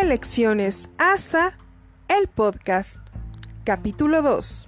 [0.00, 1.58] Elecciones ASA,
[2.08, 3.00] el podcast,
[3.64, 4.66] capítulo 2.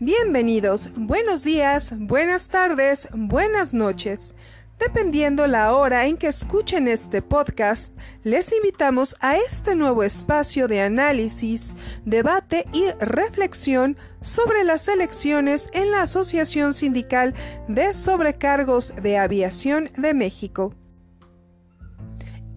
[0.00, 4.34] Bienvenidos, buenos días, buenas tardes, buenas noches.
[4.78, 7.94] Dependiendo la hora en que escuchen este podcast,
[8.24, 15.90] les invitamos a este nuevo espacio de análisis, debate y reflexión sobre las elecciones en
[15.90, 17.34] la Asociación Sindical
[17.68, 20.74] de Sobrecargos de Aviación de México.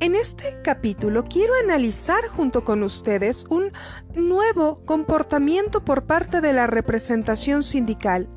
[0.06, 3.72] En este capítulo quiero analizar junto con ustedes un
[4.14, 8.30] nuevo comportamiento por parte de la representación sindical.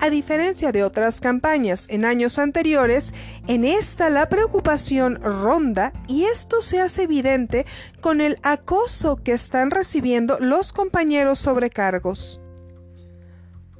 [0.00, 3.14] A diferencia de otras campañas en años anteriores,
[3.46, 7.64] en esta la preocupación ronda y esto se hace evidente
[8.00, 12.40] con el acoso que están recibiendo los compañeros sobrecargos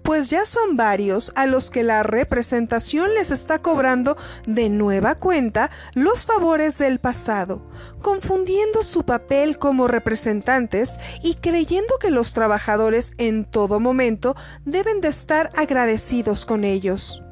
[0.08, 5.70] pues ya son varios a los que la representación les está cobrando de nueva cuenta
[5.92, 7.60] los favores del pasado,
[8.00, 14.34] confundiendo su papel como representantes y creyendo que los trabajadores en todo momento
[14.64, 17.22] deben de estar agradecidos con ellos.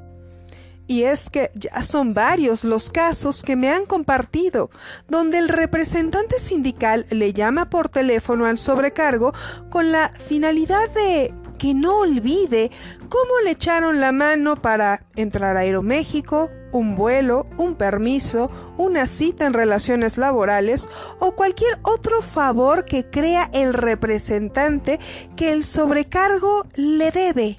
[0.87, 4.69] Y es que ya son varios los casos que me han compartido,
[5.09, 9.33] donde el representante sindical le llama por teléfono al sobrecargo
[9.71, 12.71] con la finalidad de que no olvide
[13.09, 19.47] cómo le echaron la mano para entrar a Aeroméxico, un vuelo, un permiso, una cita
[19.47, 24.99] en relaciones laborales o cualquier otro favor que crea el representante
[25.37, 27.57] que el sobrecargo le debe.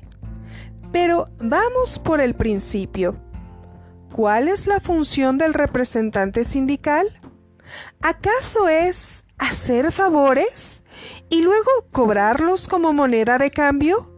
[0.91, 3.15] Pero vamos por el principio.
[4.13, 7.07] ¿Cuál es la función del representante sindical?
[8.01, 10.83] ¿Acaso es hacer favores?
[11.29, 14.11] y luego cobrarlos como moneda de cambio?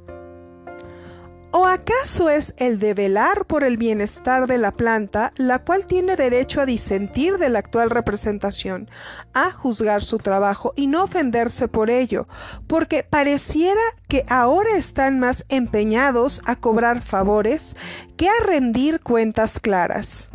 [1.51, 6.15] ¿O acaso es el de velar por el bienestar de la planta, la cual tiene
[6.15, 8.87] derecho a disentir de la actual representación,
[9.33, 12.27] a juzgar su trabajo y no ofenderse por ello,
[12.67, 17.75] porque pareciera que ahora están más empeñados a cobrar favores
[18.15, 20.29] que a rendir cuentas claras?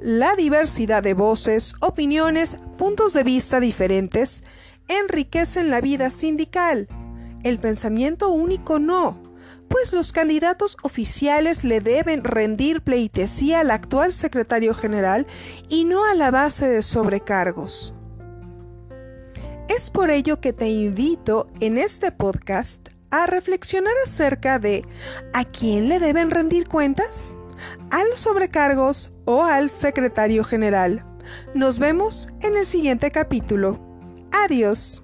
[0.00, 4.44] La diversidad de voces, opiniones, puntos de vista diferentes,
[4.86, 6.88] enriquecen la vida sindical.
[7.42, 9.20] El pensamiento único no,
[9.68, 15.26] pues los candidatos oficiales le deben rendir pleitesía al actual secretario general
[15.68, 17.94] y no a la base de sobrecargos.
[19.68, 24.84] Es por ello que te invito en este podcast a reflexionar acerca de
[25.32, 27.37] ¿a quién le deben rendir cuentas?
[27.90, 31.04] ¿Al sobrecargos o al secretario general?
[31.54, 33.78] Nos vemos en el siguiente capítulo.
[34.32, 35.02] Adiós.